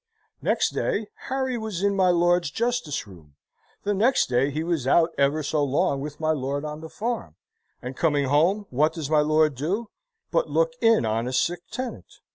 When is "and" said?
7.83-7.95